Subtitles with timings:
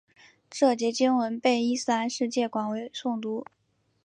[0.49, 3.45] 这节经文被伊斯兰世界广为诵读。